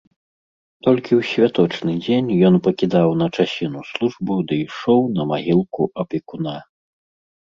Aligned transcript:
Толькі 0.85 1.11
ў 1.19 1.27
святочны 1.31 1.93
дзень 2.05 2.29
ён 2.49 2.57
пакідаў 2.67 3.07
на 3.21 3.27
часіну 3.37 3.85
службу 3.93 4.41
ды 4.53 4.63
ішоў 4.65 5.01
на 5.19 5.23
магілку 5.33 5.81
апекуна. 6.07 6.57